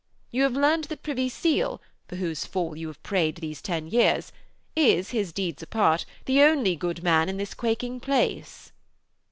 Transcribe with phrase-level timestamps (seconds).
[0.31, 4.33] You have learned that Privy Seal, for whose fall you have prayed these ten years,
[4.75, 8.71] is, his deeds apart, the only good man in this quaking place.'